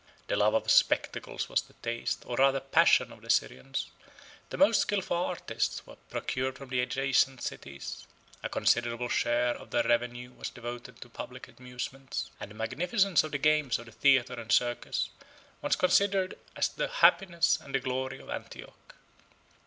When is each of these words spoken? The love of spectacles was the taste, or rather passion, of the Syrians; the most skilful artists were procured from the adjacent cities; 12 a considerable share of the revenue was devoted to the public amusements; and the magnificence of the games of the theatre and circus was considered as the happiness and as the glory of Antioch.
The 0.25 0.35
love 0.35 0.55
of 0.55 0.71
spectacles 0.71 1.47
was 1.47 1.61
the 1.61 1.73
taste, 1.75 2.23
or 2.25 2.35
rather 2.37 2.59
passion, 2.59 3.11
of 3.11 3.21
the 3.21 3.29
Syrians; 3.29 3.91
the 4.49 4.57
most 4.57 4.81
skilful 4.81 5.15
artists 5.15 5.85
were 5.85 5.95
procured 6.09 6.57
from 6.57 6.69
the 6.69 6.79
adjacent 6.81 7.43
cities; 7.43 8.07
12 8.39 8.45
a 8.45 8.49
considerable 8.49 9.09
share 9.09 9.55
of 9.55 9.69
the 9.69 9.83
revenue 9.83 10.31
was 10.31 10.49
devoted 10.49 10.95
to 10.95 11.01
the 11.01 11.09
public 11.09 11.47
amusements; 11.49 12.31
and 12.39 12.49
the 12.49 12.55
magnificence 12.55 13.23
of 13.23 13.31
the 13.31 13.37
games 13.37 13.77
of 13.77 13.85
the 13.85 13.91
theatre 13.91 14.41
and 14.41 14.51
circus 14.51 15.09
was 15.61 15.75
considered 15.75 16.35
as 16.55 16.69
the 16.69 16.87
happiness 16.87 17.57
and 17.61 17.75
as 17.75 17.79
the 17.79 17.83
glory 17.83 18.17
of 18.19 18.27
Antioch. 18.31 18.95